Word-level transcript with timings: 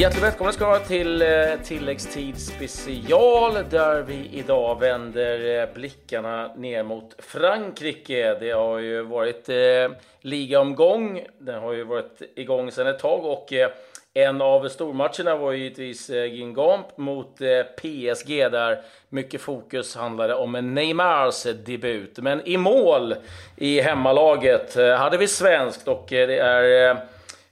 Hjärtligt 0.00 0.22
välkomna 0.22 0.52
ska 0.52 0.66
vara 0.66 0.78
till 0.78 1.22
eh, 1.22 1.28
tilläggstid 1.64 2.38
special 2.38 3.54
där 3.70 4.02
vi 4.02 4.30
idag 4.32 4.80
vänder 4.80 5.60
eh, 5.60 5.74
blickarna 5.74 6.54
ner 6.54 6.82
mot 6.82 7.14
Frankrike. 7.18 8.34
Det 8.40 8.50
har 8.50 8.78
ju 8.78 9.02
varit 9.02 9.48
eh, 9.48 9.96
ligaomgång. 10.20 11.26
Den 11.38 11.62
har 11.62 11.72
ju 11.72 11.84
varit 11.84 12.22
igång 12.36 12.70
sedan 12.72 12.86
ett 12.86 12.98
tag 12.98 13.24
och 13.24 13.52
eh, 13.52 13.70
en 14.14 14.40
av 14.40 14.68
stormatcherna 14.68 15.36
var 15.36 15.52
givetvis 15.52 16.10
eh, 16.10 16.24
Gingamp 16.24 16.96
mot 16.96 17.40
eh, 17.40 17.62
PSG 17.62 18.28
där 18.28 18.82
mycket 19.08 19.40
fokus 19.40 19.96
handlade 19.96 20.34
om 20.34 20.74
Neymars 20.74 21.42
debut. 21.42 22.18
Men 22.18 22.48
i 22.48 22.56
mål 22.56 23.14
i 23.56 23.80
hemmalaget 23.80 24.76
eh, 24.76 24.94
hade 24.94 25.18
vi 25.18 25.28
svenskt 25.28 25.88
och 25.88 26.12
eh, 26.12 26.28
det 26.28 26.38
är 26.38 26.90
eh, 26.90 26.96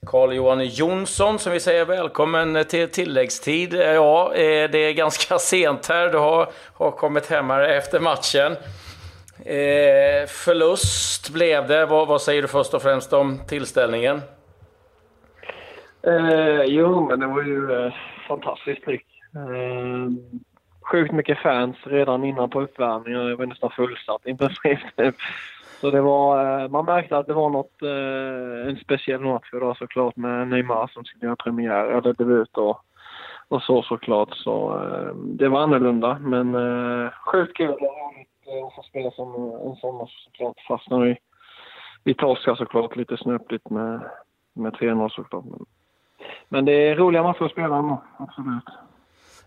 Carl-Johan 0.09 0.65
Jonsson 0.65 1.39
som 1.39 1.51
vi 1.51 1.59
säger 1.59 1.85
välkommen 1.85 2.65
till 2.69 2.89
tilläggstid. 2.89 3.73
Ja, 3.73 4.33
eh, 4.33 4.71
det 4.71 4.77
är 4.77 4.93
ganska 4.93 5.37
sent 5.39 5.87
här. 5.87 6.11
Du 6.11 6.17
har, 6.17 6.49
har 6.73 6.91
kommit 6.91 7.29
hem 7.29 7.49
här 7.49 7.61
efter 7.61 7.99
matchen. 7.99 8.51
Eh, 9.45 10.27
förlust 10.27 11.29
blev 11.29 11.67
det. 11.67 11.85
Vad, 11.85 12.07
vad, 12.07 12.21
säger 12.21 12.41
du 12.41 12.47
först 12.47 12.73
och 12.73 12.81
främst 12.81 13.13
om 13.13 13.39
tillställningen? 13.47 14.21
Eh, 16.07 16.63
jo, 16.63 17.07
men 17.09 17.19
det 17.19 17.27
var 17.27 17.43
ju 17.43 17.85
eh, 17.85 17.93
fantastiskt 18.27 18.85
tryck. 18.85 19.05
Eh, 19.35 20.11
sjukt 20.81 21.11
mycket 21.11 21.37
fans 21.37 21.75
redan 21.83 22.23
innan 22.23 22.49
på 22.49 22.61
uppvärmningen. 22.61 23.25
Det 23.25 23.35
var 23.35 23.45
nästan 23.45 23.71
fullsatt 23.71 24.21
i 24.25 24.35
princip. 24.35 24.79
Så 25.81 25.91
det 25.91 26.01
var, 26.01 26.61
eh, 26.63 26.69
man 26.69 26.85
märkte 26.85 27.17
att 27.17 27.27
det 27.27 27.33
var 27.33 27.49
något, 27.49 27.81
eh, 27.81 28.69
en 28.69 28.77
speciell 28.77 29.21
match 29.21 29.49
idag 29.53 29.77
såklart 29.77 30.15
med 30.15 30.47
Neymar 30.47 30.87
som 30.87 31.05
skulle 31.05 31.25
göra 31.25 31.35
premiär, 31.35 31.85
eller 31.85 32.13
debut 32.13 32.57
och, 32.57 32.81
och 33.47 33.61
så 33.61 33.81
såklart. 33.81 34.35
Så 34.35 34.83
eh, 34.83 35.15
det 35.15 35.47
var 35.47 35.61
annorlunda 35.61 36.19
men 36.19 36.57
sjukt 37.11 37.57
kul 37.57 37.69
och 37.69 37.81
roligt 37.81 38.67
att 38.67 38.75
få 38.75 38.83
spela 38.83 39.11
som 39.11 39.51
en 39.65 39.75
sån 39.75 39.95
match 39.97 40.25
såklart. 40.25 40.89
när 40.89 40.99
vi, 40.99 41.17
vi 42.03 42.13
torskar 42.13 42.55
såklart 42.55 42.95
lite 42.95 43.17
snöpligt 43.17 43.69
med, 43.69 44.01
med 44.53 44.73
3-0 44.73 45.09
såklart. 45.09 45.45
Men, 45.45 45.65
men 46.49 46.65
det 46.65 46.71
är 46.71 46.95
roliga 46.95 47.23
matcher 47.23 47.43
att 47.43 47.51
spela 47.51 47.77
ändå. 47.77 48.03
absolut. 48.17 48.88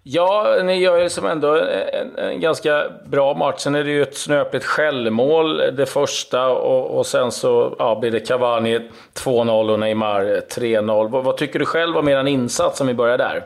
Ja, 0.04 0.56
ni 0.64 0.78
gör 0.78 1.02
ju 1.02 1.08
som 1.08 1.26
ändå 1.26 1.56
en, 1.56 2.18
en, 2.18 2.40
ganska 2.40 2.84
bra 3.10 3.34
match. 3.34 3.58
Sen 3.58 3.74
är 3.74 3.84
det 3.84 3.90
ju 3.90 4.02
ett 4.02 4.16
snöpligt 4.16 4.64
självmål 4.64 5.56
det 5.56 5.86
första 5.86 6.50
och, 6.50 6.98
och 6.98 7.06
sen 7.06 7.30
så 7.30 7.76
ja, 7.78 7.98
blir 8.00 8.10
det 8.10 8.20
Cavani 8.20 8.78
2-0 9.24 9.72
och 9.72 9.80
Neymar 9.80 10.22
3-0. 10.24 11.10
Vad, 11.10 11.24
vad, 11.24 11.36
tycker 11.36 11.58
du 11.58 11.64
själv 11.64 11.96
om 11.96 12.08
er 12.08 12.26
insats 12.26 12.80
om 12.80 12.86
vi 12.86 12.94
börjar 12.94 13.18
där? 13.18 13.42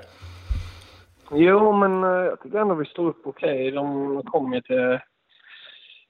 Jo, 1.30 1.72
men 1.72 2.04
eh, 2.04 2.10
jag 2.10 2.40
tycker 2.40 2.58
ändå 2.58 2.74
vi 2.74 2.84
står 2.84 3.08
upp 3.08 3.22
okej. 3.24 3.54
Okay. 3.54 3.70
De 3.70 4.22
kommer 4.22 4.60
till 4.60 4.98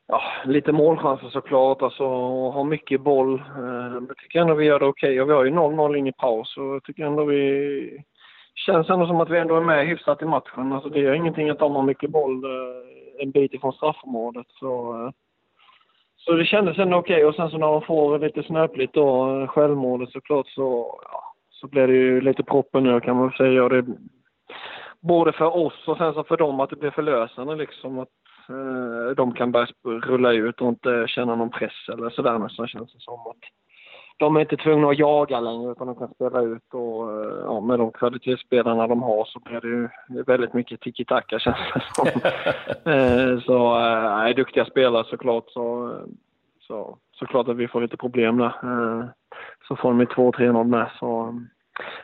ja, 0.08 0.22
lite 0.44 0.72
målchanser 0.72 1.28
såklart, 1.28 1.83
alltså 1.83 2.05
har 2.50 2.64
mycket 2.64 3.00
boll. 3.00 3.34
Eh, 3.34 3.94
jag 4.08 4.16
tycker 4.19 4.41
ändå 4.41 4.55
vi 4.55 4.64
gör 4.64 4.78
det 4.78 4.86
okej 4.86 5.08
okay. 5.08 5.20
och 5.20 5.28
vi 5.28 5.33
har 5.33 5.44
ju 5.44 5.50
0-0 5.50 5.97
in 5.97 6.06
i 6.06 6.12
paus 6.12 6.56
och 6.56 6.64
jag 6.64 6.83
tycker 6.83 7.05
ändå 7.05 7.25
vi 7.25 8.05
känns 8.57 8.91
ändå 8.91 9.07
som 9.07 9.21
att 9.21 9.31
vi 9.31 9.39
ändå 9.39 9.57
är 9.57 9.61
med 9.61 9.87
hyfsat 9.87 10.23
i 10.23 10.25
matchen. 10.25 10.73
Alltså 10.73 10.89
det 10.89 11.01
gör 11.01 11.15
ingenting 11.15 11.51
att 11.51 11.59
de 11.59 11.75
har 11.75 11.83
mycket 11.83 12.11
boll 12.11 12.45
eh, 12.45 13.23
en 13.23 13.31
bit 13.31 13.55
ifrån 13.55 13.73
straffområdet. 13.73 14.47
Så, 14.49 14.95
eh, 14.95 15.11
så 16.17 16.33
det 16.33 16.45
kändes 16.45 16.79
ändå 16.79 16.97
okej. 16.97 17.25
Och 17.25 17.34
sen 17.34 17.51
så 17.51 17.59
när 17.59 17.67
de 17.67 17.83
får 17.83 18.19
lite 18.19 18.43
snöpligt 18.43 18.95
då, 18.95 19.41
eh, 19.41 19.49
självmålet 19.49 20.11
såklart, 20.11 20.49
så, 20.49 20.99
ja, 21.05 21.34
så 21.51 21.67
blir 21.67 21.87
det 21.87 21.95
ju 21.95 22.21
lite 22.21 22.43
proppen 22.43 22.84
nu 22.84 23.01
kan 23.01 23.17
man 23.17 23.31
säga. 23.31 23.65
Och 23.65 23.71
det, 23.71 23.84
både 25.00 25.33
för 25.33 25.56
oss 25.56 25.89
och 25.89 25.97
sen 25.97 26.15
så 26.15 26.25
för 26.25 26.37
dem 26.37 26.61
att 26.61 26.71
det 26.71 26.77
blir 26.77 26.91
förlösande 26.91 27.55
liksom. 27.55 27.99
Att 27.99 28.09
eh, 28.49 29.16
de 29.16 29.34
kan 29.34 29.53
börja 29.53 29.66
rulla 29.84 30.33
ut 30.33 30.61
och 30.61 30.69
inte 30.69 31.05
känna 31.09 31.34
någon 31.34 31.50
press 31.50 31.89
eller 31.93 32.11
sådär 32.11 32.39
nästan 32.39 32.69
känns 32.69 32.93
det 32.93 33.00
som. 33.00 33.21
Att, 33.21 33.43
de 34.16 34.37
är 34.37 34.41
inte 34.41 34.56
tvungna 34.56 34.88
att 34.88 34.99
jaga 34.99 35.41
längre 35.41 35.72
utan 35.72 35.87
de 35.87 35.97
kan 35.97 36.15
spela 36.15 36.41
ut 36.41 36.75
och 36.75 37.12
eh, 37.12 37.38
ja, 37.44 37.60
med 37.60 37.78
de 37.78 37.93
kvalitetsspelarna 37.93 38.87
de 38.87 39.03
har 39.03 39.25
så 39.25 39.41
blir 39.41 39.60
det 39.60 39.69
ju 39.69 39.88
väldigt 40.22 40.54
mycket 40.54 40.81
tiki-taka 40.81 41.38
känns 41.38 41.56
det 41.75 41.82
som. 41.94 42.06
Eh, 42.93 43.41
så 43.41 43.77
äh, 43.77 44.28
är 44.28 44.34
duktiga 44.34 44.65
spelare 44.65 45.04
såklart 45.10 45.44
så, 45.50 45.97
så 46.60 46.99
såklart 47.19 47.49
att 47.49 47.56
vi 47.56 47.69
får 47.69 47.81
lite 47.81 47.97
problem 47.97 48.38
där. 48.38 48.53
Så 49.69 49.77
får 49.77 49.88
de 49.88 50.03
2-3-0 50.03 50.65
med 50.65 50.91
så 50.98 51.41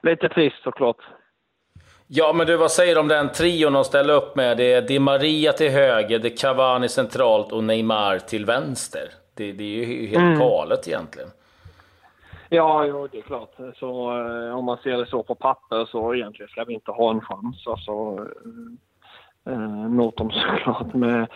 lite 0.02 0.28
trist 0.28 0.62
såklart. 0.62 0.96
Ja, 2.06 2.32
men 2.32 2.46
du, 2.46 2.56
vad 2.56 2.70
säger 2.70 2.94
du 2.94 3.00
om 3.00 3.08
den 3.08 3.32
trion 3.32 3.72
de 3.72 3.84
ställer 3.84 4.14
upp 4.14 4.36
med? 4.36 4.56
Det 4.56 4.72
är 4.72 4.82
Di 4.82 4.98
Maria 4.98 5.52
till 5.52 5.70
höger, 5.70 6.18
det 6.18 6.28
är 6.28 6.36
Cavani 6.36 6.88
centralt 6.88 7.52
och 7.52 7.64
Neymar 7.64 8.18
till 8.18 8.44
vänster. 8.44 9.08
Det, 9.34 9.52
det 9.52 9.64
är 9.64 9.86
ju 9.86 10.06
helt 10.06 10.22
mm. 10.22 10.38
galet 10.38 10.88
egentligen. 10.88 11.28
Ja, 12.54 12.86
jo, 12.86 13.08
det 13.12 13.18
är 13.18 13.22
klart. 13.22 13.54
Så 13.76 14.18
eh, 14.20 14.56
om 14.58 14.64
man 14.64 14.78
ser 14.82 14.96
det 14.96 15.06
så 15.06 15.22
på 15.22 15.34
papper 15.34 15.84
så 15.84 16.14
egentligen 16.14 16.48
ska 16.48 16.64
vi 16.64 16.74
inte 16.74 16.90
ha 16.90 17.10
en 17.10 17.20
chans 17.20 17.66
alltså, 17.66 17.92
eh, 19.46 19.54
eh 19.54 20.10
såklart. 20.30 20.94
Med, 20.94 21.26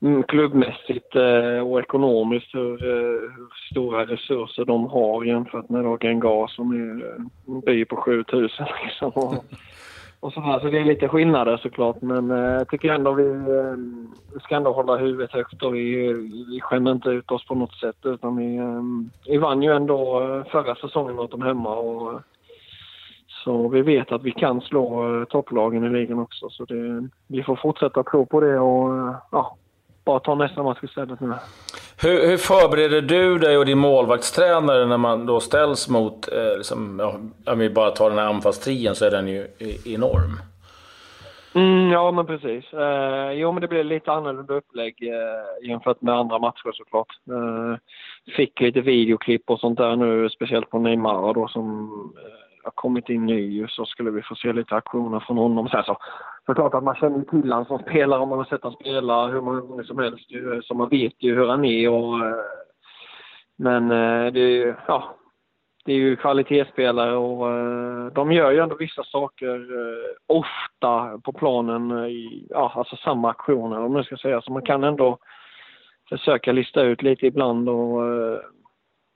mm, 0.00 0.22
klubbmässigt 0.22 1.16
eh, 1.16 1.68
och 1.68 1.80
ekonomiskt 1.80 2.54
hur, 2.54 2.84
eh, 2.84 3.30
hur, 3.36 3.70
stora 3.70 4.06
resurser 4.06 4.64
de 4.64 4.86
har 4.86 5.24
jämfört 5.24 5.68
med 5.68 5.84
då 5.84 5.98
Gengar 5.98 6.46
som 6.46 6.72
är 6.72 7.06
eh, 7.06 7.22
en 7.46 7.60
by 7.60 7.84
på 7.84 7.96
7000 7.96 8.66
liksom. 8.84 9.12
Och, 9.14 9.34
och 10.20 10.32
så, 10.32 10.40
här. 10.40 10.60
så 10.60 10.66
det 10.66 10.78
är 10.78 10.84
lite 10.84 11.08
skillnader 11.08 11.56
såklart 11.56 12.02
men 12.02 12.30
eh, 12.30 12.36
jag 12.38 12.68
tycker 12.68 12.92
ändå 12.92 13.12
vi, 13.12 13.28
eh, 13.28 13.76
vi 14.34 14.40
ska 14.40 14.56
ändå 14.56 14.72
hålla 14.72 14.96
huvudet 14.96 15.32
högt 15.32 15.62
och 15.62 15.74
vi, 15.74 16.12
vi 16.50 16.60
skämmer 16.60 16.92
inte 16.92 17.08
ut 17.08 17.30
oss 17.30 17.46
på 17.46 17.54
något 17.54 17.74
sätt 17.74 17.96
utan 18.04 18.36
vi, 18.36 18.56
eh, 18.56 18.82
vi 19.26 19.38
vann 19.38 19.62
ju 19.62 19.72
ändå 19.72 20.20
eh, 20.20 20.44
förra 20.44 20.74
säsongen 20.74 21.16
mot 21.16 21.30
dem 21.30 21.42
hemma 21.42 21.74
och 21.74 22.12
eh, 22.12 22.20
så 23.44 23.68
vi 23.68 23.82
vet 23.82 24.12
att 24.12 24.22
vi 24.22 24.32
kan 24.32 24.60
slå 24.60 25.16
eh, 25.20 25.24
topplagen 25.24 25.84
i 25.84 25.90
ligan 25.90 26.18
också 26.18 26.48
så 26.50 26.64
det, 26.64 27.08
vi 27.26 27.42
får 27.42 27.56
fortsätta 27.56 28.02
tro 28.02 28.26
på 28.26 28.40
det 28.40 28.58
och 28.58 29.14
ja, 29.32 29.56
bara 30.06 30.20
ta 30.20 30.34
nästa 30.34 30.62
match 30.62 30.78
istället 30.82 31.20
nu. 31.20 31.32
Hur, 32.02 32.28
hur 32.28 32.36
förbereder 32.36 33.00
du 33.00 33.38
dig 33.38 33.58
och 33.58 33.66
din 33.66 33.78
målvaktstränare 33.78 34.86
när 34.86 34.98
man 34.98 35.26
då 35.26 35.40
ställs 35.40 35.88
mot, 35.88 36.32
eh, 36.32 36.56
liksom, 36.56 36.98
ja, 37.00 37.52
om 37.52 37.58
vi 37.58 37.70
bara 37.70 37.90
tar 37.90 38.10
den 38.10 38.18
här 38.18 38.26
anfallstrien 38.26 38.94
så 38.94 39.04
är 39.04 39.10
den 39.10 39.28
ju 39.28 39.46
enorm. 39.84 40.40
Mm, 41.54 41.92
ja, 41.92 42.10
men 42.10 42.26
precis. 42.26 42.72
Eh, 42.72 43.32
jo, 43.32 43.52
men 43.52 43.60
det 43.60 43.68
blir 43.68 43.84
lite 43.84 44.12
annorlunda 44.12 44.54
upplägg 44.54 44.94
eh, 45.02 45.68
jämfört 45.68 46.02
med 46.02 46.14
andra 46.14 46.38
matcher 46.38 46.72
såklart. 46.72 47.08
Eh, 47.30 47.76
fick 48.36 48.60
lite 48.60 48.80
videoklipp 48.80 49.50
och 49.50 49.60
sånt 49.60 49.78
där 49.78 49.96
nu, 49.96 50.28
speciellt 50.30 50.70
på 50.70 50.78
Neymar 50.78 51.34
då 51.34 51.48
som 51.48 51.88
eh, 52.16 52.45
har 52.66 52.72
kommit 52.74 53.08
in 53.08 53.26
ny 53.26 53.66
så 53.68 53.84
skulle 53.84 54.10
vi 54.10 54.22
få 54.22 54.34
se 54.34 54.52
lite 54.52 54.74
aktioner 54.74 55.20
från 55.20 55.36
honom. 55.36 55.68
Sen 55.68 55.82
så 55.82 55.96
såklart 56.46 56.74
att 56.74 56.84
man 56.84 56.94
känner 56.94 57.24
till 57.24 57.52
honom 57.52 57.64
som 57.64 57.78
spelare 57.78 58.20
om 58.20 58.28
man 58.28 58.38
har 58.38 58.44
sett 58.44 58.62
honom 58.62 58.78
spela 58.80 59.26
hur 59.26 59.40
många 59.40 59.60
gånger 59.60 59.84
som 59.84 59.98
helst. 59.98 60.30
Så 60.62 60.74
man 60.74 60.88
vet 60.88 61.14
ju 61.18 61.34
hur 61.34 61.48
han 61.48 61.64
är 61.64 61.90
och... 61.90 62.26
Eh, 62.26 62.36
men 63.58 63.90
eh, 63.90 64.32
det 64.32 64.40
är 64.40 64.50
ju, 64.50 64.74
ja, 64.88 65.16
det 65.84 65.92
är 65.92 65.96
ju 65.96 66.16
kvalitetsspelare 66.16 67.16
och 67.16 67.50
eh, 67.50 68.06
de 68.06 68.32
gör 68.32 68.50
ju 68.50 68.58
ändå 68.58 68.76
vissa 68.76 69.04
saker 69.04 69.66
ofta 70.26 71.18
på 71.24 71.32
planen 71.32 72.06
i, 72.08 72.46
ja, 72.50 72.72
alltså 72.74 72.96
samma 72.96 73.30
aktioner 73.30 73.78
om 73.78 73.92
man 73.92 74.04
ska 74.04 74.16
säga. 74.16 74.40
Så 74.40 74.52
man 74.52 74.62
kan 74.62 74.84
ändå 74.84 75.18
försöka 76.08 76.52
lista 76.52 76.82
ut 76.82 77.02
lite 77.02 77.26
ibland 77.26 77.68
och, 77.68 78.02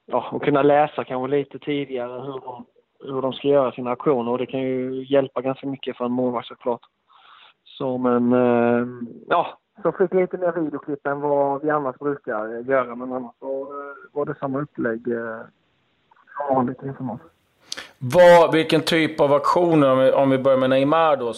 ja, 0.06 0.28
och 0.32 0.42
kunna 0.42 0.62
läsa 0.62 1.04
kanske 1.04 1.36
lite 1.36 1.58
tidigare 1.58 2.20
hur 2.20 2.40
de 2.40 2.66
hur 3.02 3.22
de 3.22 3.32
ska 3.32 3.48
göra 3.48 3.72
sina 3.72 3.90
aktioner 3.90 4.32
och 4.32 4.38
det 4.38 4.46
kan 4.46 4.60
ju 4.60 5.04
hjälpa 5.04 5.40
ganska 5.40 5.66
mycket 5.66 5.96
för 5.96 6.04
en 6.04 6.12
målvakt 6.12 6.48
såklart. 6.48 6.80
Så 7.64 7.98
men, 7.98 8.32
eh, 8.32 8.86
ja, 9.28 9.58
så 9.82 9.92
fick 9.92 10.14
lite 10.14 10.38
mer 10.38 10.52
videoklipp 10.52 11.06
än 11.06 11.20
vad 11.20 11.62
vi 11.62 11.70
annars 11.70 11.96
brukar 11.98 12.46
göra 12.68 12.94
men 12.94 13.12
annars 13.12 13.34
så 13.40 13.62
eh, 13.62 13.96
var 14.12 14.24
det 14.24 14.34
samma 14.40 14.60
upplägg 14.60 15.08
eh, 15.08 15.40
som 16.36 16.56
vanligt 16.56 16.82
inför 16.82 17.04
oss. 17.04 17.20
Vad, 17.98 18.52
vilken 18.52 18.80
typ 18.80 19.20
av 19.20 19.32
aktioner, 19.32 19.92
om 19.92 19.98
vi, 19.98 20.12
om 20.12 20.30
vi 20.30 20.38
börjar 20.38 20.58
med 20.58 20.70
Neymar 20.70 21.16
då, 21.16 21.32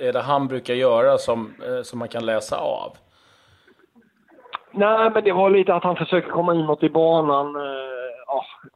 är 0.00 0.12
det 0.12 0.20
han 0.20 0.48
brukar 0.48 0.74
göra 0.74 1.18
som, 1.18 1.50
som 1.82 1.98
man 1.98 2.08
kan 2.08 2.26
läsa 2.26 2.56
av? 2.56 2.96
Nej, 4.72 5.10
men 5.10 5.24
det 5.24 5.32
var 5.32 5.50
lite 5.50 5.74
att 5.74 5.84
han 5.84 5.96
försöker 5.96 6.30
komma 6.30 6.54
inåt 6.54 6.82
i 6.82 6.90
banan 6.90 7.56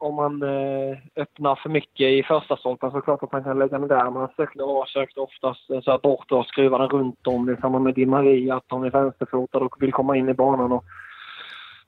om 0.01 0.15
man 0.15 0.43
eh, 0.43 0.97
öppnar 1.15 1.55
för 1.55 1.69
mycket 1.69 2.07
i 2.07 2.23
första 2.23 2.57
stolpen 2.57 2.91
så 2.91 2.97
är 2.97 3.01
det 3.01 3.05
klart 3.05 3.23
att 3.23 3.31
man 3.31 3.43
kan 3.43 3.59
lägga 3.59 3.79
den 3.79 3.87
där. 3.87 4.09
Man 4.09 4.29
sökte, 4.35 4.63
och 4.63 4.87
sökte 4.87 5.19
oftast 5.19 5.69
eh, 5.69 5.81
så 5.81 5.91
här 5.91 5.97
bort 5.97 6.31
och 6.31 6.45
skruva 6.45 6.77
den 6.77 6.89
runt 6.89 7.15
liksom, 7.15 7.35
om. 7.35 7.45
Det 7.45 7.51
är 7.51 7.61
samma 7.61 7.79
med 7.79 7.93
Di 7.93 8.05
Maria, 8.05 8.55
att 8.55 8.67
de 8.67 8.83
är 8.83 8.89
vänsterfotad 8.89 9.57
och 9.59 9.75
vill 9.79 9.91
komma 9.91 10.17
in 10.17 10.29
i 10.29 10.33
banan 10.33 10.71
och, 10.71 10.83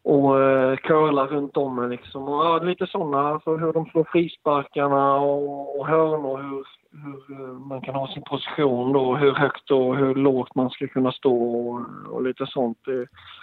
och 0.04 0.42
eh, 0.42 0.72
uh, 0.72 0.76
curlar 0.76 1.28
runt 1.28 1.58
om 1.58 1.80
en 1.80 1.90
liksom. 1.90 2.24
Och, 2.24 2.46
ja, 2.46 2.58
lite 2.58 2.88
sådana, 2.88 3.28
alltså 3.28 3.58
hur 3.58 3.74
de 3.74 3.86
slår 3.86 4.08
frisparkarna 4.12 5.16
och, 5.16 5.80
och 5.80 5.88
hörnor, 5.88 6.38
hur, 6.38 6.66
hur 7.04 7.42
eh, 7.42 7.54
man 7.54 7.82
kan 7.82 7.96
ha 7.96 8.08
sin 8.08 8.24
position 8.24 8.94
då, 8.94 9.16
hur 9.16 9.32
högt 9.32 9.72
och 9.72 9.98
hur 9.98 10.16
lågt 10.16 10.56
man 10.56 10.70
ska 10.70 10.88
kunna 10.88 11.12
stå 11.12 11.54
och, 11.54 11.82
och 12.10 12.24
lite 12.24 12.46
sånt. 12.48 12.78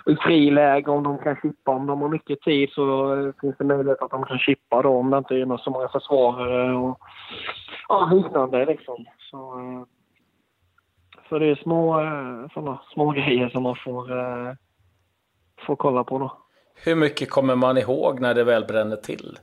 I 0.06 0.16
friläge, 0.16 0.90
om 0.90 1.02
de 1.02 1.18
kan 1.18 1.36
chippa, 1.36 1.70
om 1.70 1.86
de 1.86 2.02
har 2.02 2.08
mycket 2.08 2.40
tid 2.40 2.70
så 2.72 3.14
eh, 3.14 3.32
finns 3.40 3.56
det 3.58 3.64
möjlighet 3.64 4.02
att 4.02 4.10
de 4.10 4.24
kan 4.24 4.38
chippa 4.38 4.82
då 4.82 4.88
om 4.88 5.10
det 5.10 5.18
inte 5.18 5.34
är 5.34 5.56
så 5.56 5.70
många 5.70 5.88
försvarare 5.88 6.76
och 6.76 6.98
ja, 7.88 8.10
liknande 8.12 8.64
liksom. 8.64 9.04
Så, 9.18 9.60
så 11.28 11.38
det 11.38 11.46
är 11.46 11.54
små, 11.54 12.00
såna, 12.54 12.80
små 12.92 13.10
grejer 13.10 13.48
som 13.48 13.62
man 13.62 13.76
får, 13.76 14.08
får 15.66 15.76
kolla 15.76 16.04
på 16.04 16.18
då. 16.18 16.39
Hur 16.74 16.94
mycket 16.94 17.30
kommer 17.30 17.56
man 17.56 17.78
ihåg 17.78 18.20
när 18.20 18.34
det 18.34 18.44
väl 18.44 18.64
bränner 18.64 18.96
till? 18.96 19.38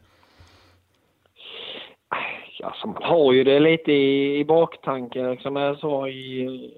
Alltså, 2.64 2.88
man 2.88 3.04
har 3.04 3.34
ju 3.34 3.44
det 3.44 3.60
lite 3.60 3.92
i, 3.92 4.40
i 4.40 4.46
baktanken. 4.46 5.32
Liksom, 5.32 5.56
jag 5.56 5.78
sa 5.78 6.08
i, 6.08 6.74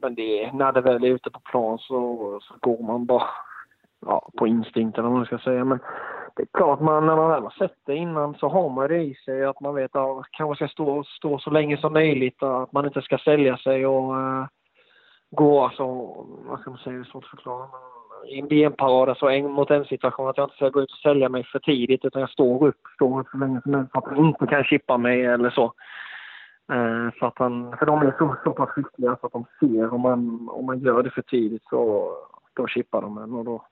men 0.00 0.14
det, 0.14 0.52
när 0.52 0.72
det 0.72 0.80
väl 0.80 1.04
är 1.04 1.08
ute 1.08 1.30
på 1.30 1.40
plan 1.40 1.78
så, 1.78 2.38
så 2.42 2.54
går 2.60 2.82
man 2.82 3.06
bara 3.06 3.28
ja, 4.06 4.30
på 4.36 4.46
instinkt 4.46 4.98
eller 4.98 5.08
vad 5.08 5.16
man 5.16 5.26
ska 5.26 5.38
säga. 5.38 5.64
Men 5.64 5.78
det 6.36 6.42
är 6.42 6.48
klart, 6.52 6.80
man, 6.80 7.06
när 7.06 7.16
man 7.16 7.30
väl 7.30 7.42
har 7.42 7.54
sett 7.58 7.76
det 7.86 7.96
innan 7.96 8.34
så 8.34 8.48
har 8.48 8.70
man 8.70 8.88
det 8.88 9.02
i 9.02 9.14
sig 9.14 9.44
att 9.44 9.60
man 9.60 9.74
vet 9.74 9.96
att 9.96 10.16
man 10.16 10.24
kanske 10.30 10.56
ska 10.66 10.72
stå, 10.72 11.04
stå 11.04 11.38
så 11.38 11.50
länge 11.50 11.76
som 11.76 11.92
möjligt. 11.92 12.42
Att 12.42 12.72
man 12.72 12.86
inte 12.86 13.02
ska 13.02 13.18
sälja 13.18 13.56
sig 13.56 13.86
och 13.86 14.16
uh, 14.16 14.46
gå, 15.30 15.64
alltså, 15.64 15.84
vad 16.48 16.60
ska 16.60 16.70
man 16.70 16.78
säga, 16.78 16.96
det 16.96 17.02
är 17.02 17.04
svårt 17.04 17.24
att 17.24 17.30
förklara. 17.30 17.58
Men, 17.58 17.87
benparad, 18.48 19.16
så 19.16 19.28
en 19.28 19.50
mot 19.50 19.70
en 19.70 19.84
situation, 19.84 20.28
att 20.28 20.36
jag 20.36 20.44
inte 20.44 20.56
ska 20.56 20.68
gå 20.68 20.80
ut 20.80 20.90
och 20.90 20.98
sälja 20.98 21.28
mig 21.28 21.44
för 21.44 21.58
tidigt 21.58 22.04
utan 22.04 22.20
jag 22.20 22.30
står 22.30 22.66
upp, 22.66 22.80
står 22.94 23.20
upp 23.20 23.28
så 23.30 23.38
länge 23.38 23.60
som 23.62 23.72
möjligt 23.72 23.92
för 23.92 23.98
att 23.98 24.04
han 24.04 24.26
inte 24.26 24.46
kan 24.46 24.64
chippa 24.64 24.98
mig 24.98 25.24
eller 25.24 25.50
så. 25.50 25.64
Eh, 26.72 27.10
för, 27.18 27.26
att 27.26 27.38
han, 27.38 27.76
för 27.78 27.86
de 27.86 28.02
är 28.02 28.14
så, 28.18 28.36
så 28.44 28.50
pass 28.50 28.68
skickliga 28.68 29.16
så 29.20 29.26
att 29.26 29.32
de 29.32 29.44
ser 29.60 29.94
om 29.94 30.00
man, 30.00 30.48
om 30.48 30.66
man 30.66 30.80
gör 30.80 31.02
det 31.02 31.10
för 31.10 31.22
tidigt 31.22 31.62
så 31.70 32.12
då 32.54 32.66
chippar 32.66 33.02
de 33.02 33.18
en 33.18 33.32
och 33.32 33.44
då. 33.44 33.66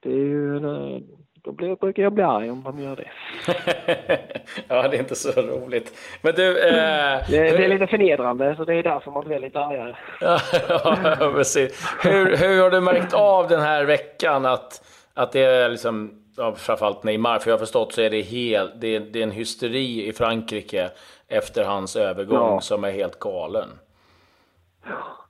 Det 0.00 0.10
är 0.10 0.24
ju, 0.26 0.56
eh, 0.56 1.02
då 1.42 1.52
blir, 1.52 1.76
brukar 1.76 2.02
jag 2.02 2.12
bli 2.12 2.24
arg 2.24 2.50
om 2.50 2.62
de 2.62 2.80
gör 2.80 2.96
det. 2.96 3.10
ja, 4.68 4.88
det 4.88 4.96
är 4.96 5.00
inte 5.00 5.14
så 5.14 5.40
roligt. 5.42 5.92
Men 6.22 6.34
du... 6.34 6.68
Eh, 6.68 6.74
det, 6.74 7.22
det, 7.30 7.64
är 7.64 7.68
lite 7.68 7.86
förnedrande, 7.86 8.56
så 8.56 8.64
det 8.64 8.74
är 8.74 8.82
därför 8.82 9.10
man 9.10 9.24
blir 9.24 9.38
lite 9.38 9.60
argare. 9.60 9.96
ja, 10.68 11.32
precis. 11.34 11.94
Hur, 12.02 12.36
hur 12.36 12.62
har 12.62 12.70
du 12.70 12.80
märkt 12.80 13.14
av 13.14 13.48
den 13.48 13.60
här 13.60 13.84
veckan 13.84 14.46
att, 14.46 14.84
att 15.14 15.32
det 15.32 15.40
är 15.40 15.68
liksom, 15.68 16.10
ja, 16.36 16.54
framförallt 16.54 17.04
Neymar, 17.04 17.38
för 17.38 17.50
jag 17.50 17.54
har 17.54 17.60
förstått 17.60 17.92
så 17.92 18.00
är 18.00 18.10
det, 18.10 18.20
hel, 18.20 18.70
det, 18.80 18.96
är, 18.96 19.00
det 19.00 19.18
är 19.18 19.22
en 19.22 19.30
hysteri 19.30 20.08
i 20.08 20.12
Frankrike 20.12 20.90
efter 21.28 21.64
hans 21.64 21.96
övergång 21.96 22.54
ja. 22.54 22.60
som 22.60 22.84
är 22.84 22.90
helt 22.90 23.18
galen. 23.18 23.68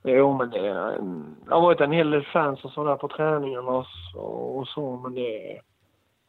Jo, 0.03 0.37
men 0.37 0.49
det, 0.49 0.61
det 0.61 1.53
har 1.53 1.61
varit 1.61 1.81
en 1.81 1.91
hel 1.91 2.11
del 2.11 2.25
fans 2.25 2.65
och 2.65 2.71
sådär 2.71 2.95
på 2.95 3.07
träningarna 3.07 3.71
och, 4.15 4.57
och 4.57 4.67
så, 4.67 4.95
men 5.03 5.15
det 5.15 5.59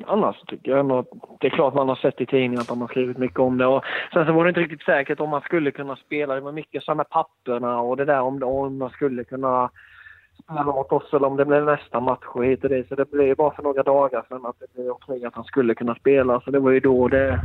annars 0.06 0.40
tycker 0.46 0.70
jag 0.70 0.80
ändå 0.80 0.98
att 0.98 1.08
det 1.40 1.46
är 1.46 1.50
klart 1.50 1.74
man 1.74 1.88
har 1.88 1.96
sett 1.96 2.20
i 2.20 2.26
tidningen 2.26 2.60
att 2.60 2.68
de 2.68 2.80
har 2.80 2.88
skrivit 2.88 3.18
mycket 3.18 3.38
om 3.38 3.58
det. 3.58 3.66
Och 3.66 3.84
sen 4.12 4.26
så 4.26 4.32
var 4.32 4.44
det 4.44 4.48
inte 4.48 4.60
riktigt 4.60 4.82
säkert 4.82 5.20
om 5.20 5.30
man 5.30 5.40
skulle 5.40 5.70
kunna 5.70 5.96
spela. 5.96 6.34
Det 6.34 6.40
var 6.40 6.52
mycket 6.52 6.82
så 6.82 6.94
med 6.94 7.08
papperna 7.08 7.80
och 7.80 7.96
det 7.96 8.04
där 8.04 8.20
om, 8.20 8.42
om 8.42 8.78
man 8.78 8.90
skulle 8.90 9.24
kunna 9.24 9.70
spela 10.44 10.64
mot 10.64 10.92
oss 10.92 11.12
eller 11.12 11.26
om 11.26 11.36
det 11.36 11.44
blev 11.44 11.64
nästa 11.64 12.00
match 12.00 12.24
och 12.34 12.44
hit 12.44 12.64
och 12.64 12.70
dit. 12.70 12.88
Så 12.88 12.94
det 12.94 13.10
blev 13.10 13.36
bara 13.36 13.54
för 13.54 13.62
några 13.62 13.82
dagar 13.82 14.24
sedan 14.28 14.46
att 14.46 14.60
det 14.60 14.72
blev 14.74 14.90
okej 14.90 15.24
att 15.24 15.34
han 15.34 15.44
skulle 15.44 15.74
kunna 15.74 15.94
spela. 15.94 16.40
Så 16.40 16.50
det 16.50 16.60
var 16.60 16.70
ju 16.70 16.80
då 16.80 17.08
det 17.08 17.40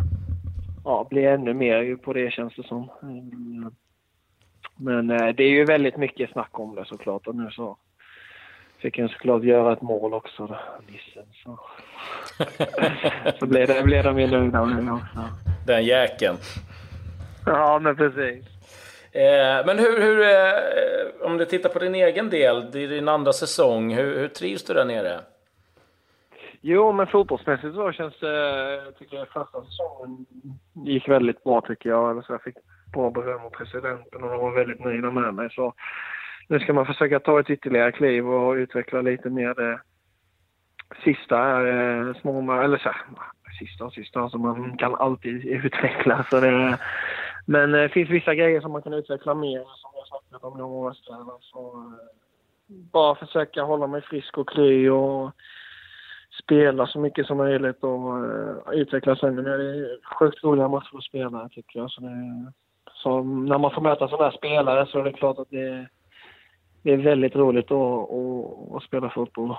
ja, 0.85 1.07
blev 1.09 1.33
ännu 1.33 1.53
mer 1.53 1.95
på 1.95 2.13
det 2.13 2.33
känns 2.33 2.55
det 2.55 2.63
som. 2.63 2.89
Mm. 3.01 3.71
Men 4.79 5.11
eh, 5.11 5.35
det 5.35 5.43
är 5.43 5.49
ju 5.49 5.65
väldigt 5.65 5.97
mycket 5.97 6.31
snack 6.31 6.59
om 6.59 6.75
det 6.75 6.85
såklart 6.85 7.27
och 7.27 7.35
nu 7.35 7.51
så 7.51 7.77
fick 8.77 8.99
han 8.99 9.09
såklart 9.09 9.43
göra 9.43 9.73
ett 9.73 9.81
mål 9.81 10.13
också, 10.13 10.47
då, 10.47 10.57
Nissen. 10.87 11.25
Så, 11.43 11.59
så 13.39 13.45
blev, 13.45 13.67
det, 13.67 13.83
blev 13.83 14.03
de 14.03 14.19
ju 14.19 14.27
nöjda 14.27 14.65
med 14.65 14.93
också. 14.93 15.29
Den 15.65 15.85
jäkeln. 15.85 16.37
Ja, 17.45 17.79
men 17.79 17.95
precis. 17.95 18.45
Eh, 19.11 19.65
men 19.65 19.79
hur, 19.79 20.01
hur 20.01 20.21
eh, 20.21 21.27
om 21.27 21.37
du 21.37 21.45
tittar 21.45 21.69
på 21.69 21.79
din 21.79 21.95
egen 21.95 22.29
del, 22.29 22.71
det 22.71 22.83
är 22.83 22.87
din 22.87 23.07
andra 23.07 23.33
säsong, 23.33 23.93
hur, 23.93 24.19
hur 24.19 24.27
trivs 24.27 24.63
du 24.63 24.73
där 24.73 24.85
nere? 24.85 25.19
Jo, 26.61 26.91
men 26.91 27.07
fotbollsmässigt 27.07 27.75
så 27.75 27.91
känns 27.91 28.19
det, 28.19 28.91
tycker 28.99 29.17
jag, 29.17 29.27
första 29.27 29.61
säsongen 29.65 30.25
gick 30.73 31.09
väldigt 31.09 31.43
bra 31.43 31.61
tycker 31.61 31.89
jag. 31.89 32.25
Så 32.25 32.33
jag 32.33 32.41
fick 32.41 32.55
bra 32.93 33.09
beröm 33.09 33.41
av 33.41 33.49
presidenten 33.49 34.23
och 34.23 34.29
de 34.29 34.39
var 34.39 34.51
väldigt 34.51 34.79
nöjda 34.79 35.11
med 35.11 35.33
mig. 35.33 35.49
Så 35.51 35.73
nu 36.47 36.59
ska 36.59 36.73
man 36.73 36.85
försöka 36.85 37.19
ta 37.19 37.39
ett 37.39 37.49
ytterligare 37.49 37.91
kliv 37.91 38.29
och 38.29 38.53
utveckla 38.53 39.01
lite 39.01 39.29
mer 39.29 39.53
det 39.53 39.79
sista 41.03 41.35
eh, 41.67 41.75
här, 41.75 42.17
små, 42.21 42.51
eller 42.51 42.77
så 42.77 42.89
här, 42.89 43.01
sista 43.59 43.85
och 43.85 43.93
sista, 43.93 44.19
alltså 44.19 44.37
man 44.37 44.77
kan 44.77 44.95
alltid 44.95 45.45
utveckla. 45.45 46.25
Så 46.29 46.39
det, 46.39 46.77
men 47.45 47.71
det 47.71 47.89
finns 47.89 48.09
vissa 48.09 48.35
grejer 48.35 48.61
som 48.61 48.71
man 48.71 48.81
kan 48.81 48.93
utveckla 48.93 49.33
mer, 49.33 49.59
som 49.59 49.91
jag 49.95 50.07
snackat 50.07 50.43
om 50.43 50.57
några 50.57 50.75
år 50.75 50.93
sedan. 50.93 51.31
Så, 51.41 51.93
bara 52.67 53.15
försöka 53.15 53.63
hålla 53.63 53.87
mig 53.87 54.01
frisk 54.01 54.37
och 54.37 54.49
kry 54.49 54.89
och 54.89 55.31
spela 56.43 56.87
så 56.87 56.99
mycket 56.99 57.27
som 57.27 57.37
möjligt 57.37 57.83
och 57.83 58.23
uh, 58.23 58.73
utvecklas 58.73 59.23
ännu 59.23 59.41
mer. 59.41 59.57
Det 59.57 59.69
är 59.69 59.99
sjukt 60.19 60.43
roliga 60.43 60.67
matcher 60.67 60.97
att 60.97 61.03
spela 61.03 61.49
tycker 61.49 61.79
jag. 61.79 61.91
Så, 61.91 62.01
det, 62.01 62.51
så 62.93 63.23
när 63.23 63.57
man 63.57 63.71
får 63.71 63.81
möta 63.81 64.07
sådana 64.07 64.29
här 64.29 64.37
spelare 64.37 64.85
så 64.85 64.99
är 64.99 65.03
det 65.03 65.13
klart 65.13 65.39
att 65.39 65.49
det, 65.49 65.87
det 66.87 66.93
är 66.93 66.97
väldigt 66.97 67.35
roligt 67.35 67.71
att, 67.71 68.11
att, 68.11 68.75
att 68.75 68.83
spela 68.83 69.09
fotboll. 69.09 69.55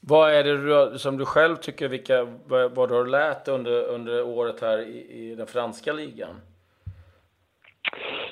Vad 0.00 0.34
är 0.34 0.44
det 0.44 0.98
som 0.98 1.16
du 1.16 1.24
själv 1.24 1.56
tycker, 1.56 1.88
vilka, 1.88 2.26
vad, 2.46 2.74
vad 2.74 2.88
du 2.88 2.94
har 2.94 3.06
lärt 3.06 3.48
under, 3.48 3.88
under 3.88 4.24
året 4.24 4.60
här 4.60 4.78
i, 4.78 5.30
i 5.30 5.34
den 5.34 5.46
franska 5.46 5.92
ligan? 5.92 6.34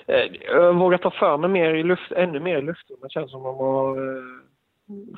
Eh, 0.06 0.24
jag 0.46 0.74
vågar 0.74 0.98
ta 0.98 1.10
för 1.10 1.36
mig 1.36 1.50
mer 1.50 1.74
i 1.74 1.82
luft, 1.82 2.12
ännu 2.12 2.40
mer 2.40 2.58
i 2.58 2.62
luften. 2.62 2.96
Det 3.02 3.10
känns 3.10 3.30
som 3.30 3.46
att 3.46 3.56
man 3.56 3.66
har 3.66 4.16
eh, 4.16 4.22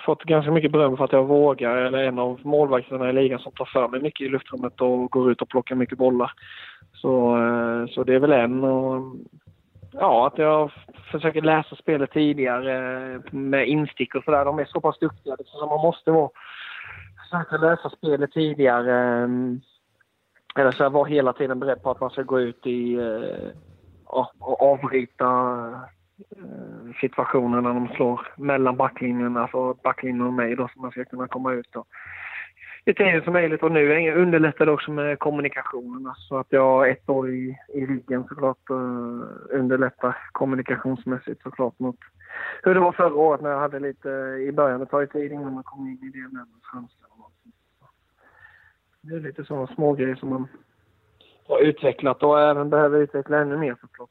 fått 0.07 0.23
ganska 0.23 0.51
mycket 0.51 0.73
beröm 0.73 0.97
för 0.97 1.05
att 1.05 1.13
jag 1.13 1.25
vågar, 1.25 1.77
eller 1.77 1.99
en 1.99 2.19
av 2.19 2.41
målvakterna 2.43 3.11
i 3.11 3.13
ligan 3.13 3.39
som 3.39 3.53
tar 3.53 3.65
för 3.65 3.89
mig 3.89 4.01
mycket 4.01 4.27
i 4.27 4.29
luftrummet 4.29 4.81
och 4.81 5.11
går 5.11 5.31
ut 5.33 5.43
och 5.43 5.49
plockar 5.49 5.75
mycket 5.75 5.99
bollar. 5.99 6.33
Så, 6.95 7.37
eh, 7.37 7.87
så 7.95 8.05
det 8.05 8.15
är 8.15 8.19
väl 8.19 8.33
en. 8.33 8.65
Och 8.65 9.17
ja, 9.99 10.27
att 10.27 10.39
jag 10.39 10.73
försöker 11.11 11.43
läsa 11.43 11.77
spelet 11.77 12.11
tidigare 12.11 13.15
eh, 13.15 13.21
med 13.31 13.69
instick 13.69 14.15
och 14.15 14.25
sådär. 14.25 14.45
De 14.45 14.59
är 14.59 14.65
så 14.65 14.81
pass 14.81 14.99
duktiga 14.99 15.37
liksom, 15.39 15.61
så 15.61 15.67
man 15.67 15.81
måste 15.81 16.11
vara, 16.11 16.31
försöka 17.23 17.57
läsa 17.57 17.91
spelet 17.91 18.33
tidigare. 18.33 19.23
Eh, 19.23 19.29
eller 20.59 20.71
så 20.71 20.89
vara 20.89 21.09
hela 21.09 21.33
tiden 21.33 21.61
beredd 21.61 21.83
på 21.83 21.91
att 21.91 22.01
man 22.01 22.11
ska 22.11 22.23
gå 22.23 22.41
ut 22.41 22.67
i 22.67 22.99
ja, 24.07 24.33
och 24.39 24.63
avbryta 24.63 25.27
situationen 27.01 27.63
när 27.63 27.75
de 27.75 27.89
slår 27.89 28.21
mellan 28.37 28.77
backlinjerna, 28.77 29.43
alltså 29.43 29.75
backlinjen 29.75 30.27
och 30.27 30.33
mig 30.33 30.57
då, 30.57 30.69
så 30.75 30.81
man 30.81 30.91
ska 30.91 31.05
kunna 31.05 31.29
komma 31.29 31.53
ut. 31.53 31.77
Och, 31.77 31.87
i 32.89 32.95
tiden 32.95 33.23
som 33.23 33.33
möjligt 33.33 33.63
och 33.63 33.73
nu 33.73 34.13
underlättar 34.15 34.67
det 34.67 34.73
också 34.73 34.91
med 34.91 35.19
kommunikationen. 35.19 36.15
Så 36.17 36.39
att 36.39 36.47
jag 36.51 36.63
har 36.63 36.87
ett 36.87 37.09
år 37.09 37.31
i, 37.31 37.59
i 37.75 37.87
ryggen 37.87 38.25
såklart 38.29 38.71
eh, 38.71 39.57
underlättar 39.59 40.17
kommunikationsmässigt 40.33 41.43
såklart 41.43 41.79
mot 41.79 41.97
hur 42.63 42.75
det 42.75 42.81
var 42.81 42.93
förra 42.93 43.15
året 43.15 43.41
när 43.41 43.51
jag 43.51 43.61
hade 43.61 43.81
lite 43.81 44.09
i 44.49 44.53
början. 44.53 44.81
Det 44.81 44.87
tar 44.87 45.01
ju 45.01 45.07
tid 45.07 45.33
innan 45.33 45.55
man 45.55 45.63
kommer 45.63 45.91
in 45.91 45.99
i 46.03 46.19
det 46.19 46.33
med. 46.33 46.47
Det 49.01 49.15
är 49.15 49.21
lite 49.21 49.45
sådana 49.45 49.67
små 49.67 49.93
grejer 49.93 50.15
som 50.15 50.29
man 50.29 50.49
har 51.49 51.61
utvecklat 51.61 52.23
och 52.23 52.41
även 52.41 52.71
behöver 52.71 52.99
utveckla 52.99 53.39
ännu 53.39 53.57
mer 53.57 53.77
såklart. 53.81 54.11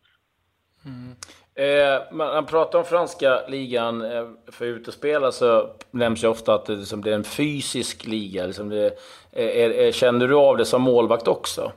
Mm. 0.85 1.15
Eh, 1.57 2.01
man 2.11 2.45
pratar 2.45 2.79
om 2.79 2.85
franska 2.85 3.39
ligan 3.47 4.01
eh, 4.01 4.27
för 4.51 4.65
utespelare 4.65 5.31
så 5.31 5.69
nämns 5.91 6.23
ju 6.23 6.27
ofta 6.27 6.53
att 6.53 6.65
det, 6.65 6.75
liksom, 6.75 7.01
det 7.01 7.11
är 7.11 7.15
en 7.15 7.23
fysisk 7.23 8.05
liga. 8.05 8.45
Liksom 8.45 8.69
det, 8.69 8.85
eh, 9.31 9.63
är, 9.63 9.69
är, 9.69 9.91
känner 9.91 10.27
du 10.27 10.35
av 10.35 10.57
det 10.57 10.65
som 10.65 10.81
målvakt 10.81 11.27
också? 11.27 11.71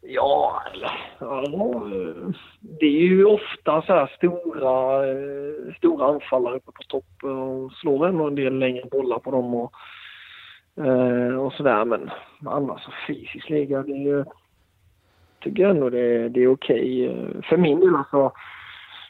Ja, 0.00 0.62
ja, 1.20 1.82
det 2.60 2.86
är 2.86 3.08
ju 3.08 3.24
ofta 3.24 3.82
så 3.82 3.92
här 3.92 4.12
stora, 4.16 5.06
eh, 5.10 5.74
stora 5.76 6.06
anfallare 6.06 6.56
uppe 6.56 6.72
på 6.72 6.82
topp 6.88 7.22
och 7.22 7.72
slår 7.72 8.06
ändå 8.06 8.26
en 8.26 8.34
del 8.34 8.58
längre 8.58 8.84
bollar 8.90 9.18
på 9.18 9.30
dem 9.30 9.54
och, 9.54 9.72
eh, 10.86 11.34
och 11.34 11.52
sådär. 11.52 11.84
Men 11.84 12.10
annars 12.46 12.82
så 12.82 12.90
fysisk 13.06 13.48
liga, 13.48 13.82
det 13.82 13.92
är 13.92 14.04
ju 14.04 14.24
tycker 15.40 15.62
jag 15.62 15.70
ändå 15.70 15.90
det, 15.90 16.28
det 16.28 16.42
är 16.42 16.52
okej. 16.52 17.16
För 17.48 17.56
min 17.56 17.80
del 17.80 17.96
alltså, 17.96 18.32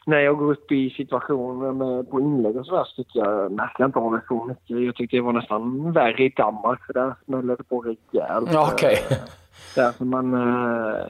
när 0.05 0.19
jag 0.19 0.37
går 0.37 0.51
upp 0.51 0.71
i 0.71 0.89
situationer 0.89 1.71
med, 1.71 2.09
på 2.09 2.19
inlägg 2.19 2.57
och 2.57 2.65
sådär 2.65 2.83
så 2.83 3.03
tycker 3.03 3.19
jag, 3.19 3.51
märker 3.51 3.83
jag 3.83 3.87
inte 3.87 3.99
av 3.99 4.11
det 4.11 4.21
så 4.27 4.45
mycket. 4.45 4.85
Jag 4.85 4.95
tyckte 4.95 5.17
det 5.17 5.21
var 5.21 5.33
nästan 5.33 5.91
värre 5.91 6.23
i 6.23 6.29
Danmark 6.29 6.85
för 6.85 6.93
där 6.93 7.13
smällde 7.25 7.55
det 7.55 7.63
på 7.63 7.81
rejält. 7.81 8.49
Ja, 8.53 8.73
okay. 8.73 8.95
Därför 9.75 10.05
man, 10.05 10.33
eh, 10.33 11.05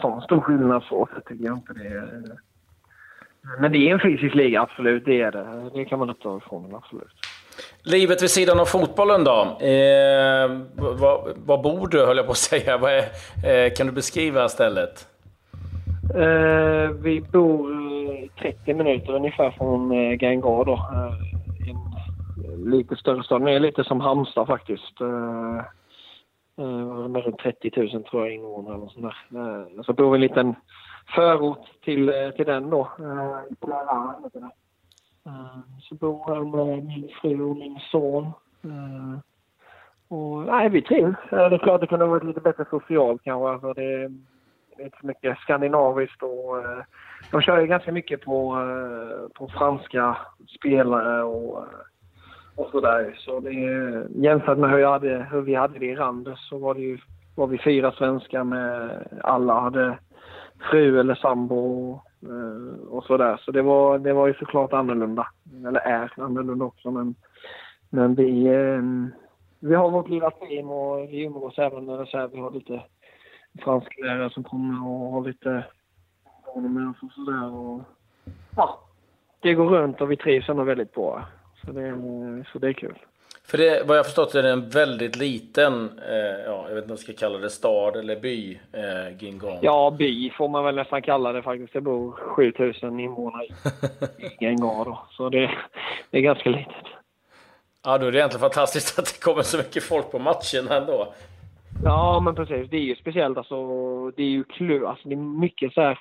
sån 0.00 0.20
stor 0.20 0.40
skillnad 0.40 0.82
så, 0.82 1.08
så 1.14 1.20
tycker 1.20 1.44
jag 1.44 1.56
inte 1.56 1.72
det. 1.72 2.08
Men 3.60 3.72
det 3.72 3.78
är 3.78 3.92
en 3.92 4.00
fysisk 4.00 4.34
liga, 4.34 4.62
absolut. 4.62 5.04
Det 5.04 5.20
är 5.20 5.32
det. 5.32 5.70
Det 5.74 5.84
kan 5.84 5.98
man 5.98 6.08
inte 6.08 6.22
ta 6.22 6.36
ifrån 6.36 6.74
absolut. 6.74 7.14
Livet 7.82 8.22
vid 8.22 8.30
sidan 8.30 8.60
av 8.60 8.64
fotbollen 8.64 9.24
då? 9.24 9.40
Eh, 9.60 10.48
var, 11.46 11.62
bor 11.62 11.88
du, 11.88 12.06
höll 12.06 12.16
jag 12.16 12.26
på 12.26 12.32
att 12.32 12.38
säga. 12.38 12.74
Är, 12.74 13.66
eh, 13.66 13.72
kan 13.72 13.86
du 13.86 13.92
beskriva 13.92 14.48
stället? 14.48 15.08
Eh, 16.14 16.90
vi 16.90 17.20
bor 17.20 17.70
eh, 17.72 18.28
30 18.42 18.74
minuter 18.74 19.12
ungefär 19.12 19.50
från 19.50 19.92
eh, 19.92 20.12
Gangar 20.12 20.64
då. 20.64 20.72
Eh, 20.72 21.70
en 21.70 21.76
eh, 22.44 22.58
lite 22.70 22.96
större 22.96 23.22
stad. 23.22 23.44
Det 23.44 23.52
är 23.52 23.60
lite 23.60 23.84
som 23.84 24.00
Halmstad 24.00 24.46
faktiskt. 24.46 25.00
Eh, 25.00 25.58
eh, 26.64 27.08
med 27.08 27.24
runt 27.24 27.38
30 27.38 27.70
000 27.76 28.04
tror 28.04 28.26
jag 28.26 28.34
invånare 28.34 28.74
eller 28.74 28.86
sånt 28.86 29.14
där. 29.30 29.40
Eh, 29.76 29.82
så 29.82 29.92
bor 29.92 30.10
vi 30.10 30.18
i 30.18 30.22
en 30.22 30.28
liten 30.28 30.54
förort 31.14 31.66
till, 31.84 32.08
eh, 32.08 32.30
till 32.36 32.46
den 32.46 32.70
då. 32.70 32.80
Eh, 32.80 33.38
Eh, 35.26 35.58
så 35.80 35.94
bor 35.94 36.22
jag 36.26 36.46
med 36.46 36.84
min 36.84 37.08
fru 37.22 37.42
och 37.42 37.56
min 37.56 37.78
son. 37.90 38.24
Eh, 38.64 39.18
och 40.08 40.44
nej, 40.46 40.68
vi 40.68 40.82
trivs. 40.82 41.16
Det 41.30 41.36
är 41.36 41.58
klart 41.58 41.80
det 41.80 41.86
kunde 41.86 42.06
varit 42.06 42.24
lite 42.24 42.40
bättre 42.40 42.64
socialt 42.70 43.22
kanske. 43.24 43.48
Alltså 43.48 43.72
det, 43.72 44.10
är 44.78 44.84
inte 44.84 44.98
så 45.00 45.06
mycket 45.06 45.38
skandinaviskt 45.38 46.22
och 46.22 46.58
eh, 46.58 46.84
de 47.30 47.40
kör 47.40 47.60
ju 47.60 47.66
ganska 47.66 47.92
mycket 47.92 48.20
på, 48.20 48.56
på 49.34 49.48
franska 49.48 50.16
spelare 50.58 51.22
och, 51.22 51.64
och 52.56 52.70
sådär. 52.70 53.14
Så 53.18 53.40
det, 53.40 53.50
jämfört 54.14 54.58
med 54.58 54.70
hur, 54.70 54.78
jag 54.78 54.92
hade, 54.92 55.26
hur 55.30 55.40
vi 55.40 55.54
hade 55.54 55.78
det 55.78 55.86
i 55.86 55.96
Randers 55.96 56.48
så 56.48 56.58
var 56.58 56.74
det 56.74 56.80
ju 56.80 56.98
var 57.34 57.46
vi 57.46 57.58
fyra 57.58 57.92
svenskar 57.92 58.44
med 58.44 58.90
alla 59.22 59.60
hade 59.60 59.98
fru 60.70 61.00
eller 61.00 61.14
sambo 61.14 62.00
Eh, 62.24 62.88
och 62.88 63.04
sådär. 63.04 63.40
Så 63.44 63.50
det 63.50 63.62
var, 63.62 63.98
det 63.98 64.12
var 64.12 64.26
ju 64.26 64.34
såklart 64.34 64.72
annorlunda. 64.72 65.26
Eller 65.66 65.80
är 65.80 66.12
annorlunda 66.16 66.64
också. 66.64 66.90
Men, 66.90 67.14
men 67.90 68.14
vi, 68.14 68.46
eh, 68.46 68.82
vi 69.60 69.74
har 69.74 69.90
vårt 69.90 70.08
lilla 70.08 70.30
team 70.30 70.70
och 70.70 71.12
vi 71.12 71.22
umgås 71.24 71.58
även 71.58 71.86
när 71.86 71.98
det 71.98 72.06
så 72.06 72.18
här, 72.18 72.28
vi 72.28 72.40
har 72.40 72.50
lite 72.50 72.82
fransklärare 73.58 74.30
som 74.30 74.44
kommer 74.44 74.86
och 74.86 75.12
har 75.12 75.24
lite 75.24 75.64
med 76.56 76.90
oss 76.90 77.02
och 77.02 77.12
sådär. 77.12 77.54
Och, 77.54 77.82
ja, 78.56 78.80
det 79.40 79.54
går 79.54 79.68
runt 79.68 80.00
och 80.00 80.10
vi 80.10 80.16
trivs 80.16 80.48
ändå 80.48 80.62
väldigt 80.62 80.94
bra. 80.94 81.24
Så 81.64 81.72
det, 81.72 81.94
så 82.52 82.58
det 82.58 82.68
är 82.68 82.72
kul. 82.72 82.98
För 83.46 83.58
det, 83.58 83.82
vad 83.86 83.98
jag 83.98 84.04
förstått 84.04 84.34
är 84.34 84.42
det 84.42 84.50
en 84.50 84.68
väldigt 84.68 85.16
liten, 85.16 86.00
eh, 86.08 86.44
ja, 86.46 86.64
jag 86.68 86.74
vet 86.74 86.84
inte 86.84 86.84
om 86.84 86.90
jag 86.90 86.98
ska 86.98 87.12
kalla 87.12 87.38
det 87.38 87.50
stad 87.50 87.96
eller 87.96 88.16
by, 88.16 88.60
eh, 88.72 89.16
Gingong. 89.18 89.58
Ja, 89.62 89.94
by 89.98 90.30
får 90.30 90.48
man 90.48 90.64
väl 90.64 90.74
nästan 90.74 91.02
kalla 91.02 91.32
det 91.32 91.42
faktiskt. 91.42 91.72
Det 91.72 91.80
bor 91.80 92.12
7000 92.12 93.00
invånare 93.00 93.44
i, 93.44 94.56
då. 94.60 95.06
Så 95.10 95.28
det, 95.28 95.50
det 96.10 96.18
är 96.18 96.22
ganska 96.22 96.50
litet. 96.50 96.84
Ja, 97.84 97.98
då 97.98 98.06
är 98.06 98.12
det 98.12 98.18
egentligen 98.18 98.40
fantastiskt 98.40 98.98
att 98.98 99.04
det 99.04 99.24
kommer 99.24 99.42
så 99.42 99.56
mycket 99.56 99.82
folk 99.82 100.10
på 100.10 100.18
matcherna 100.18 100.76
ändå. 100.76 101.14
Ja, 101.84 102.20
men 102.24 102.34
precis. 102.34 102.70
Det 102.70 102.76
är 102.76 102.80
ju 102.80 102.96
speciellt 102.96 103.38
alltså. 103.38 103.56
Det 104.10 104.22
är 104.22 104.28
ju 104.28 104.44
klubb, 104.44 104.84
alltså 104.84 105.08
det 105.08 105.14
är 105.14 105.40
mycket 105.40 105.72
så 105.72 105.80
här, 105.80 105.98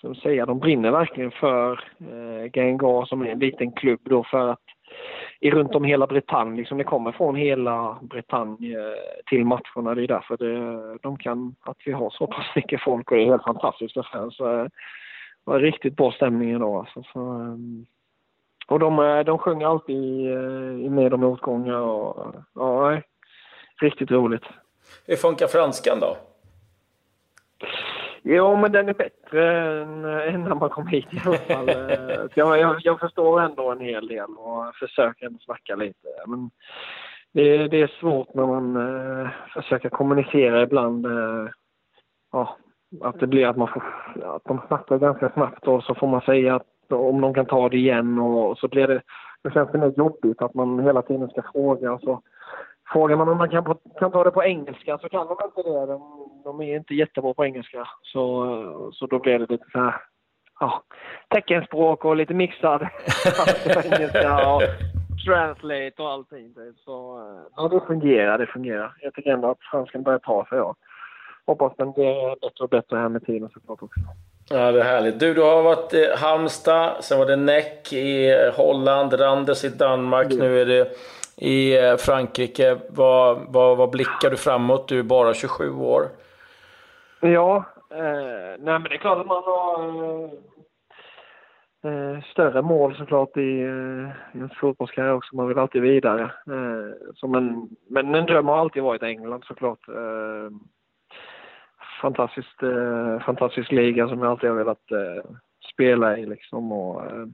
som 0.00 0.14
säger, 0.14 0.46
de 0.46 0.58
brinner 0.58 0.90
verkligen 0.90 1.30
för 1.30 1.72
eh, 2.00 2.50
Gengar 2.52 3.06
som 3.06 3.22
är 3.22 3.26
en 3.26 3.38
liten 3.38 3.72
klubb 3.72 4.00
då 4.04 4.24
för 4.24 4.48
att 4.48 4.64
i 5.42 5.50
runt 5.50 5.74
om 5.74 5.84
hela 5.84 6.06
Bretagne. 6.06 6.56
Liksom 6.56 6.78
det 6.78 6.84
kommer 6.84 7.12
från 7.12 7.36
hela 7.36 7.98
Bretagne 8.02 8.76
eh, 8.76 9.24
till 9.26 9.44
matcherna. 9.44 9.94
Det 9.94 10.02
är 10.02 10.08
därför 10.08 10.36
det, 10.36 10.98
de 11.02 11.16
kan, 11.18 11.54
att 11.60 11.76
vi 11.84 11.92
har 11.92 12.10
så 12.10 12.26
pass 12.26 12.46
mycket 12.56 12.82
folk 12.82 13.10
och 13.10 13.16
det 13.16 13.22
är 13.22 13.26
helt 13.26 13.44
fantastiskt 13.44 14.06
fans. 14.12 14.40
Eh, 14.40 14.62
det 14.64 14.70
var 15.44 15.60
riktigt 15.60 15.96
bra 15.96 16.12
stämning 16.12 16.54
idag 16.54 16.74
alltså. 16.74 17.02
Så, 17.12 17.20
eh, 17.20 17.56
och 18.66 18.78
de, 18.78 19.22
de 19.26 19.38
sjunger 19.38 19.66
alltid 19.66 20.90
med 20.90 21.14
om 21.14 21.20
motgångar 21.20 21.78
och 21.78 22.34
ja, 22.54 23.00
riktigt 23.80 24.10
roligt. 24.10 24.44
Hur 25.06 25.16
funkar 25.16 25.46
franskan 25.46 26.00
då? 26.00 26.16
Jo, 28.24 28.56
men 28.56 28.72
den 28.72 28.88
är 28.88 28.94
bättre 28.94 29.72
än, 29.82 30.04
än 30.04 30.44
när 30.44 30.54
man 30.54 30.70
kom 30.70 30.86
hit 30.86 31.06
i 31.10 31.20
alla 31.26 31.36
fall. 31.36 31.68
Eh, 31.92 32.26
jag, 32.34 32.58
jag, 32.58 32.76
jag, 32.80 33.00
förstår 33.00 33.40
ändå 33.40 33.70
en 33.70 33.80
hel 33.80 34.06
del 34.06 34.30
och 34.36 34.74
försöker 34.74 35.26
ändå 35.26 35.38
snacka 35.38 35.76
lite. 35.76 36.08
Men 36.26 36.50
det, 37.32 37.68
det 37.68 37.82
är 37.82 37.92
svårt 38.00 38.34
när 38.34 38.46
man 38.46 38.76
uh, 38.76 39.28
försöker 39.54 39.88
kommunicera 39.88 40.62
ibland. 40.62 41.06
Uh, 41.06 41.48
ja, 42.32 42.56
att 43.00 43.20
det 43.20 43.26
blir 43.26 43.46
att 43.46 43.56
man 43.56 43.68
får, 43.68 43.82
att 44.24 44.44
de 44.44 44.60
snackar 44.66 44.98
ganska 44.98 45.30
snabbt 45.30 45.68
och 45.68 45.84
så 45.84 45.94
får 45.94 46.06
man 46.06 46.20
säga 46.20 46.54
att 46.54 46.92
om 46.92 47.20
de 47.20 47.34
kan 47.34 47.46
ta 47.46 47.68
det 47.68 47.76
igen 47.76 48.18
och, 48.18 48.50
och 48.50 48.58
så 48.58 48.68
blir 48.68 48.86
det, 48.86 49.02
det 49.42 49.50
känns 49.50 49.72
mer 49.72 49.92
jobbigt 49.96 50.42
att 50.42 50.54
man 50.54 50.80
hela 50.80 51.02
tiden 51.02 51.28
ska 51.28 51.42
fråga 51.52 51.92
och 51.92 52.00
så 52.00 52.22
Frågar 52.92 53.16
man 53.16 53.28
om 53.28 53.38
man 53.38 53.48
kan, 53.48 53.76
kan 53.98 54.10
ta 54.10 54.24
det 54.24 54.30
på 54.30 54.42
engelska 54.42 54.98
så 54.98 55.08
kan 55.08 55.26
de 55.26 55.36
inte 55.44 55.70
det. 55.70 55.86
De, 55.86 56.02
de 56.44 56.60
är 56.60 56.76
inte 56.76 56.94
jättebra 56.94 57.34
på 57.34 57.44
engelska. 57.44 57.88
Så, 58.02 58.90
så 58.94 59.06
då 59.06 59.18
blir 59.18 59.38
det 59.38 59.50
lite 59.50 59.64
så 59.72 59.78
här, 59.78 59.94
ja, 60.60 60.82
teckenspråk 61.28 62.04
och 62.04 62.16
lite 62.16 62.34
mixad 62.34 62.82
engelska 63.84 64.48
och 64.48 64.62
translate 65.26 66.02
och 66.02 66.10
allting. 66.10 66.54
Så 66.84 67.20
ja, 67.56 67.68
det 67.68 67.80
fungerar, 67.86 68.38
det 68.38 68.46
fungerar. 68.46 68.96
Jag 69.00 69.14
tycker 69.14 69.30
ändå 69.30 69.50
att 69.50 69.62
franskan 69.70 70.02
börjar 70.02 70.18
ta 70.18 70.46
sig. 70.48 70.58
Ja. 70.58 70.74
Hoppas 71.46 71.72
den 71.76 71.92
blir 71.92 72.40
bättre 72.40 72.64
och 72.64 72.68
bättre 72.68 72.96
här 72.96 73.08
med 73.08 73.26
tiden 73.26 73.48
såklart 73.54 73.82
också. 73.82 74.00
Ja, 74.50 74.72
det 74.72 74.80
är 74.80 74.84
härligt. 74.84 75.20
Du, 75.20 75.34
du 75.34 75.42
har 75.42 75.62
varit 75.62 75.94
i 75.94 76.14
Halmstad, 76.16 77.04
sen 77.04 77.18
var 77.18 77.26
det 77.26 77.36
Näck 77.36 77.92
i 77.92 78.34
Holland, 78.56 79.20
Randers 79.20 79.64
i 79.64 79.68
Danmark, 79.68 80.26
mm. 80.26 80.38
nu 80.38 80.60
är 80.60 80.66
det 80.66 80.88
i 81.36 81.78
eh, 81.78 81.96
Frankrike. 81.96 82.78
Vad, 82.88 83.38
vad, 83.48 83.76
vad 83.76 83.90
blickar 83.90 84.30
du 84.30 84.36
framåt? 84.36 84.88
Du 84.88 84.98
är 84.98 85.02
bara 85.02 85.34
27 85.34 85.74
år. 85.74 86.08
Ja, 87.24 87.64
eh, 87.90 88.58
nej 88.58 88.78
men 88.78 88.82
det 88.82 88.94
är 88.94 88.98
klart 88.98 89.18
att 89.18 89.26
man 89.26 89.42
har 89.42 89.84
eh, 91.84 91.92
eh, 91.92 92.22
större 92.22 92.62
mål 92.62 92.96
såklart 92.96 93.36
i, 93.36 93.60
eh, 93.60 94.08
i 94.34 94.40
en 94.40 94.50
fotbollskarriär 94.60 95.12
också. 95.12 95.36
Man 95.36 95.48
vill 95.48 95.58
alltid 95.58 95.82
vidare. 95.82 96.22
Eh, 96.22 97.12
som 97.14 97.34
en, 97.34 97.68
men 97.88 98.14
en 98.14 98.26
dröm 98.26 98.48
har 98.48 98.58
alltid 98.58 98.82
varit 98.82 99.02
England 99.02 99.44
såklart. 99.44 99.88
Eh, 99.88 100.50
fantastiskt, 102.00 102.62
eh, 102.62 103.20
fantastisk 103.20 103.72
liga 103.72 104.08
som 104.08 104.18
jag 104.22 104.30
alltid 104.30 104.50
har 104.50 104.56
velat 104.56 104.90
eh, 104.90 105.30
spela 105.72 106.18
i 106.18 106.26
liksom. 106.26 106.72
Och, 106.72 107.04
eh, 107.04 107.26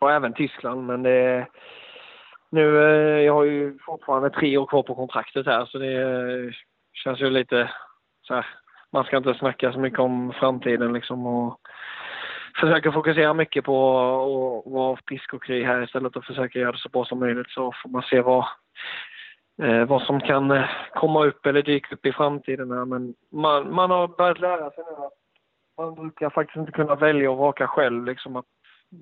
och 0.00 0.12
även 0.12 0.32
Tyskland. 0.32 0.86
Men 0.86 1.02
det 1.02 1.46
nu, 2.50 2.78
eh, 2.78 3.20
jag 3.24 3.34
har 3.34 3.44
ju 3.44 3.78
fortfarande 3.78 4.30
tre 4.30 4.56
år 4.56 4.66
kvar 4.66 4.82
på 4.82 4.94
kontraktet 4.94 5.46
här 5.46 5.66
så 5.66 5.78
det 5.78 6.02
eh, 6.02 6.52
känns 6.92 7.20
ju 7.20 7.30
lite 7.30 7.70
så 8.22 8.34
här, 8.34 8.46
man 8.92 9.04
ska 9.04 9.16
inte 9.16 9.34
snacka 9.34 9.72
så 9.72 9.78
mycket 9.78 9.98
om 9.98 10.32
framtiden 10.32 10.92
liksom 10.92 11.26
och 11.26 11.60
försöka 12.60 12.92
fokusera 12.92 13.34
mycket 13.34 13.64
på 13.64 13.98
att 14.66 14.72
vara 14.72 14.96
pisk 14.96 15.34
och 15.34 15.42
kry 15.44 15.64
här 15.64 15.82
istället 15.82 16.16
och 16.16 16.24
försöka 16.24 16.58
göra 16.58 16.72
det 16.72 16.78
så 16.78 16.88
bra 16.88 17.04
som 17.04 17.18
möjligt 17.18 17.50
så 17.50 17.72
får 17.82 17.90
man 17.90 18.02
se 18.02 18.20
vad, 18.20 18.44
eh, 19.62 19.84
vad 19.84 20.02
som 20.02 20.20
kan 20.20 20.50
eh, 20.50 20.64
komma 20.94 21.24
upp 21.24 21.46
eller 21.46 21.62
dyka 21.62 21.94
upp 21.94 22.06
i 22.06 22.12
framtiden 22.12 22.70
här. 22.70 22.84
Men 22.84 23.14
man, 23.32 23.74
man 23.74 23.90
har 23.90 24.08
börjat 24.08 24.40
lära 24.40 24.70
sig 24.70 24.84
nu 24.84 25.04
att 25.04 25.12
man 25.78 25.94
brukar 25.94 26.30
faktiskt 26.30 26.56
inte 26.56 26.72
kunna 26.72 26.94
välja 26.94 27.30
och 27.30 27.38
raka 27.38 27.66
själv 27.66 28.04
liksom 28.04 28.36
att 28.36 28.46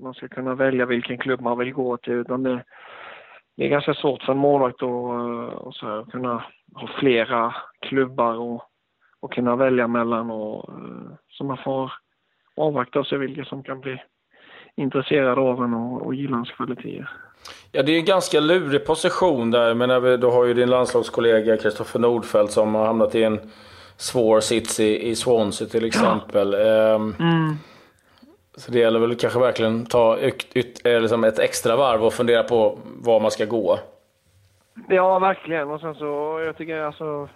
man 0.00 0.14
ska 0.14 0.28
kunna 0.28 0.54
välja 0.54 0.86
vilken 0.86 1.18
klubb 1.18 1.40
man 1.40 1.58
vill 1.58 1.72
gå 1.72 1.96
till 1.96 2.12
utan 2.12 2.42
det, 2.42 2.64
det 3.56 3.64
är 3.64 3.68
ganska 3.68 3.94
svårt 3.94 4.22
för 4.22 4.32
en 4.32 4.38
målvakt 4.38 4.82
att 4.82 4.88
eh, 4.88 5.70
så 5.70 5.86
här, 5.86 6.10
kunna 6.10 6.44
ha 6.74 6.88
flera 6.98 7.54
klubbar 7.80 8.34
och, 8.34 8.69
och 9.20 9.32
kunna 9.32 9.56
välja 9.56 9.86
mellan. 9.88 10.30
Och, 10.30 10.68
eh, 10.68 11.12
så 11.28 11.44
man 11.44 11.58
får 11.64 11.92
avvakta 12.56 12.98
och 12.98 13.06
se 13.06 13.16
vilka 13.16 13.44
som 13.44 13.62
kan 13.62 13.80
bli 13.80 14.02
intresserade 14.76 15.40
av 15.40 15.64
en 15.64 15.74
och, 15.74 16.02
och 16.06 16.14
gilla 16.14 16.36
ens 16.36 16.50
kvaliteter. 16.50 17.10
Ja, 17.72 17.82
det 17.82 17.92
är 17.92 17.98
en 17.98 18.04
ganska 18.04 18.40
lurig 18.40 18.86
position 18.86 19.50
där. 19.50 19.74
Men 19.74 20.20
du 20.20 20.26
har 20.26 20.44
ju 20.44 20.54
din 20.54 20.70
landslagskollega 20.70 21.56
Kristoffer 21.56 21.98
Nordfeldt 21.98 22.52
som 22.52 22.74
har 22.74 22.86
hamnat 22.86 23.14
i 23.14 23.22
en 23.22 23.40
svår 23.96 24.40
sits 24.40 24.80
i, 24.80 25.08
i 25.08 25.16
Swansea 25.16 25.68
till 25.68 25.84
exempel. 25.84 26.52
Ja. 26.52 26.94
Um, 26.94 27.14
mm. 27.18 27.54
Så 28.56 28.72
det 28.72 28.78
gäller 28.78 29.00
väl 29.00 29.16
kanske 29.16 29.38
verkligen 29.38 29.86
ta 29.86 30.18
yt, 30.18 30.56
yt, 30.56 30.84
liksom 30.84 31.24
ett 31.24 31.38
extra 31.38 31.76
varv 31.76 32.04
och 32.04 32.12
fundera 32.12 32.42
på 32.42 32.78
var 32.84 33.20
man 33.20 33.30
ska 33.30 33.44
gå. 33.44 33.78
Ja, 34.88 35.18
verkligen. 35.18 35.70
Och 35.70 35.80
sen 35.80 35.94
så, 35.94 36.42
jag 36.46 36.56
tycker 36.56 36.80
alltså, 36.80 37.28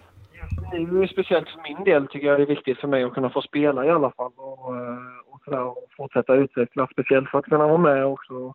det 0.71 0.77
är 0.77 1.07
speciellt 1.07 1.49
för 1.49 1.61
min 1.61 1.83
del 1.83 2.07
tycker 2.07 2.27
jag 2.27 2.39
det 2.39 2.43
är 2.43 2.55
viktigt 2.55 2.79
för 2.79 2.87
mig 2.87 3.03
att 3.03 3.13
kunna 3.13 3.29
få 3.29 3.41
spela 3.41 3.85
i 3.85 3.89
alla 3.89 4.11
fall. 4.11 4.31
Och, 4.35 4.75
eh, 4.77 4.97
och 5.29 5.41
sådär 5.45 5.63
och 5.63 5.87
fortsätta 5.97 6.35
utveckla. 6.35 6.87
Speciellt 6.91 7.29
för 7.29 7.39
att 7.39 7.45
kunna 7.45 7.67
vara 7.67 7.77
med 7.77 8.05
också 8.05 8.53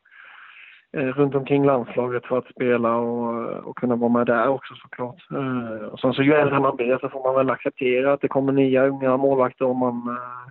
eh, 0.97 1.06
runt 1.06 1.35
omkring 1.35 1.64
landslaget 1.64 2.26
för 2.26 2.38
att 2.38 2.50
spela 2.50 2.97
och, 2.97 3.49
och 3.68 3.76
kunna 3.76 3.97
vara 3.97 4.12
med 4.12 4.26
där 4.26 4.49
också 4.49 4.75
såklart. 4.75 5.30
Eh, 5.30 5.87
och 5.87 6.00
sen 6.00 6.12
så 6.12 6.23
ju 6.23 6.35
äldre 6.35 6.61
man 6.61 6.76
blir 6.76 6.99
så 6.99 7.09
får 7.09 7.23
man 7.23 7.35
väl 7.35 7.50
acceptera 7.50 8.12
att 8.12 8.20
det 8.20 8.28
kommer 8.28 8.52
nya 8.52 8.87
unga 8.87 9.16
målvakter 9.16 9.64
om 9.64 9.78
man, 9.78 10.16
eh, 10.16 10.50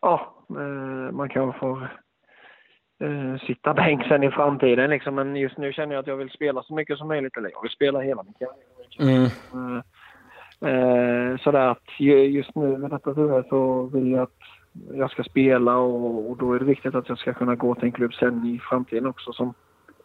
ja, 0.00 0.34
eh, 0.50 1.12
man 1.12 1.28
kanske 1.28 1.58
får 1.58 1.88
sitta 3.46 3.74
bänk 3.74 4.06
sen 4.06 4.22
i 4.22 4.30
framtiden 4.30 4.90
liksom. 4.90 5.14
Men 5.14 5.36
just 5.36 5.58
nu 5.58 5.72
känner 5.72 5.94
jag 5.94 6.00
att 6.00 6.06
jag 6.06 6.16
vill 6.16 6.30
spela 6.30 6.62
så 6.62 6.74
mycket 6.74 6.98
som 6.98 7.08
möjligt. 7.08 7.36
Eller 7.36 7.50
jag 7.52 7.62
vill 7.62 7.70
spela 7.70 8.00
hela 8.00 8.22
min 8.22 8.32
karriär. 8.32 9.30
Mm. 9.52 9.82
Eh, 10.64 11.06
Eh, 11.36 11.42
sådär 11.42 11.68
att 11.68 12.00
just 12.30 12.54
nu 12.54 12.76
med 12.76 12.90
detta 12.90 13.10
huvud 13.10 13.44
så 13.48 13.82
vill 13.82 14.10
jag 14.10 14.22
att 14.22 14.30
jag 14.94 15.10
ska 15.10 15.22
spela 15.22 15.76
och, 15.76 16.30
och, 16.30 16.36
då 16.36 16.52
är 16.52 16.58
det 16.58 16.64
viktigt 16.64 16.94
att 16.94 17.08
jag 17.08 17.18
ska 17.18 17.34
kunna 17.34 17.54
gå 17.54 17.74
till 17.74 17.84
en 17.84 17.92
klubb 17.92 18.14
sen 18.14 18.46
i 18.46 18.60
framtiden 18.70 19.06
också 19.06 19.32
som 19.32 19.54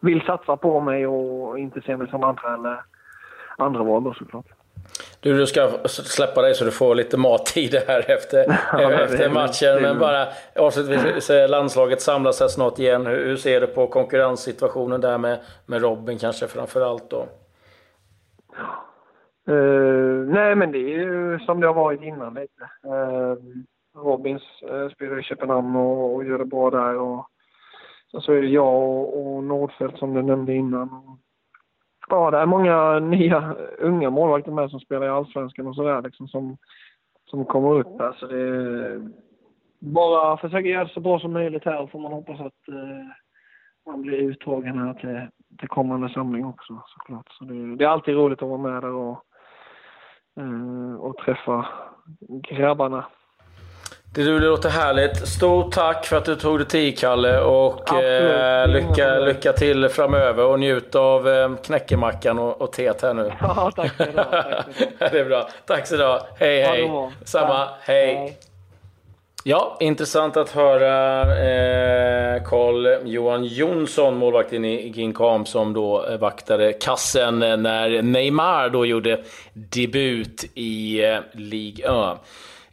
vill 0.00 0.20
satsa 0.20 0.56
på 0.56 0.80
mig 0.80 1.06
och 1.06 1.58
inte 1.58 1.80
se 1.80 1.96
mig 1.96 2.08
som 2.08 2.24
andra 2.24 2.54
eller 2.54 2.82
andra 3.58 3.82
val 3.82 4.04
då 4.04 4.14
såklart. 4.14 4.46
Du, 5.20 5.38
du 5.38 5.46
ska 5.46 5.70
släppa 5.88 6.42
dig 6.42 6.54
så 6.54 6.64
du 6.64 6.70
får 6.70 6.94
lite 6.94 7.16
mattid 7.16 7.74
här 7.88 8.10
efter, 8.10 8.38
efter 9.02 9.30
matchen. 9.30 9.82
Men 9.82 9.98
bara 9.98 10.26
avslutningsvis, 10.56 11.50
landslaget 11.50 12.02
samlas 12.02 12.40
här 12.40 12.48
snart 12.48 12.78
igen. 12.78 13.06
Hur, 13.06 13.26
hur 13.26 13.36
ser 13.36 13.60
du 13.60 13.66
på 13.66 13.86
konkurrenssituationen 13.86 15.00
där 15.00 15.18
med, 15.18 15.38
med 15.66 15.82
Robin 15.82 16.18
kanske 16.18 16.48
framför 16.48 16.80
allt 16.80 17.10
då? 17.10 17.26
Uh, 19.48 20.28
nej, 20.28 20.56
men 20.56 20.72
det 20.72 20.78
är 20.78 20.98
ju 20.98 21.38
som 21.38 21.60
det 21.60 21.66
har 21.66 21.74
varit 21.74 22.02
innan 22.02 22.34
lite. 22.34 22.62
Uh, 22.86 23.36
Robins 24.02 24.42
uh, 24.72 24.88
spelar 24.88 25.18
i 25.18 25.22
Köpenhamn 25.22 25.76
och, 25.76 26.14
och 26.14 26.24
gör 26.24 26.38
det 26.38 26.44
bra 26.44 26.70
där. 26.70 26.96
Och, 26.96 27.26
sen 28.10 28.20
så 28.20 28.32
är 28.32 28.42
det 28.42 28.48
jag 28.48 28.74
och, 28.74 29.36
och 29.36 29.44
Nordfeldt 29.44 29.98
som 29.98 30.14
du 30.14 30.22
nämnde 30.22 30.54
innan. 30.54 31.18
Ja, 32.08 32.30
det 32.30 32.38
är 32.38 32.46
många 32.46 32.98
nya 32.98 33.54
unga 33.78 34.10
målvakter 34.10 34.52
med 34.52 34.70
som 34.70 34.80
spelar 34.80 35.06
i 35.06 35.10
Allsvenskan 35.10 35.66
och 35.66 35.74
sådär 35.74 36.02
liksom 36.02 36.28
som, 36.28 36.56
som 37.24 37.44
kommer 37.44 37.74
upp 37.74 38.00
här. 38.00 38.12
Så 38.12 38.26
det 38.26 38.40
är 38.40 39.08
bara 39.78 40.36
försöka 40.36 40.68
göra 40.68 40.84
det 40.84 40.90
så 40.90 41.00
bra 41.00 41.18
som 41.18 41.32
möjligt 41.32 41.64
här 41.64 41.82
och 41.82 41.90
får 41.90 42.00
man 42.00 42.12
hoppas 42.12 42.40
att 42.40 42.68
man 43.86 44.02
blir 44.02 44.18
uttagen 44.18 44.78
här 44.78 44.94
till, 44.94 45.28
till 45.58 45.68
kommande 45.68 46.08
samling 46.08 46.46
också 46.46 46.82
såklart. 46.86 47.32
Så 47.32 47.44
det, 47.44 47.76
det, 47.76 47.84
är 47.84 47.88
alltid 47.88 48.14
roligt 48.14 48.42
att 48.42 48.48
vara 48.48 48.58
med 48.58 48.82
där 48.82 48.94
och 48.94 49.24
och 51.00 51.16
träffa 51.16 51.66
grabbarna. 52.50 53.04
Det, 54.14 54.24
det 54.24 54.38
låter 54.38 54.68
härligt. 54.68 55.28
Stort 55.28 55.72
tack 55.72 56.06
för 56.06 56.16
att 56.16 56.24
du 56.24 56.36
tog 56.36 56.58
dig 56.58 56.68
tid 56.68 56.98
Kalle 56.98 57.40
och 57.40 57.94
eh, 57.94 58.68
lycka, 58.68 59.18
lycka 59.18 59.52
till 59.52 59.88
framöver 59.88 60.44
och 60.44 60.60
njut 60.60 60.94
av 60.94 61.28
eh, 61.28 61.54
knäckemackan 61.56 62.38
och, 62.38 62.62
och 62.62 62.72
teet 62.72 63.02
här 63.02 63.14
nu. 63.14 63.32
Ja, 63.40 63.72
tack 63.76 63.96
så 63.96 64.04
det 64.98 65.18
är 65.18 65.24
bra. 65.24 65.48
Tack 65.66 65.86
så 65.86 65.96
du 65.96 66.18
Hej 66.38 66.62
hej. 66.62 66.90
Samma. 67.24 67.68
Hej. 67.80 68.14
hej. 68.14 68.38
Ja, 69.44 69.76
intressant 69.80 70.36
att 70.36 70.50
höra 70.50 71.22
eh, 71.22 72.42
Carl-Johan 72.44 73.44
Jonsson, 73.44 74.16
målvakten 74.16 74.64
i 74.64 74.88
Ginkam, 74.88 75.46
som 75.46 75.72
då 75.72 76.06
eh, 76.06 76.18
vaktade 76.18 76.72
kassen 76.72 77.38
när 77.38 78.02
Neymar 78.02 78.68
då 78.68 78.86
gjorde 78.86 79.20
debut 79.52 80.44
i 80.54 81.04
eh, 81.04 81.18
Ligue 81.32 82.12
1. 82.12 82.18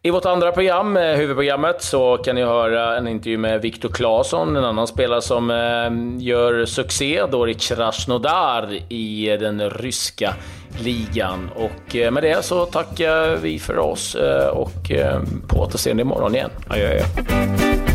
I 0.02 0.12
vårt 0.12 0.26
andra 0.26 0.52
program, 0.52 0.98
eh, 0.98 1.16
huvudprogrammet, 1.16 1.84
så 1.84 2.18
kan 2.18 2.36
ni 2.36 2.44
höra 2.44 2.98
en 2.98 3.08
intervju 3.08 3.38
med 3.38 3.62
Viktor 3.62 3.90
Claesson, 3.90 4.56
en 4.56 4.66
annan 4.66 4.88
spelare 4.88 5.22
som 5.22 5.52
eh, 5.52 6.26
gör 6.28 6.66
succé 6.66 7.26
då 7.32 7.50
i 7.50 7.54
Krasnodar 7.54 8.80
i 8.90 9.38
den 9.40 9.70
ryska 9.70 10.34
ligan. 10.78 11.50
Och 11.56 11.96
eh, 11.96 12.12
med 12.12 12.24
det 12.24 12.46
så 12.46 12.66
tackar 12.66 13.36
vi 13.36 13.60
för 13.60 13.78
oss 13.78 14.16
eh, 14.16 14.48
och 14.48 14.92
eh, 14.92 15.22
på 15.48 15.60
återseende 15.60 16.02
imorgon 16.02 16.36
igen. 16.36 16.50
Adjö, 16.68 16.90
adjö. 16.90 17.89